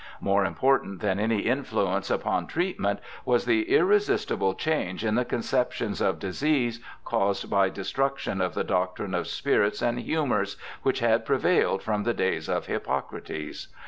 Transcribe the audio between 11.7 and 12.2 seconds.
from the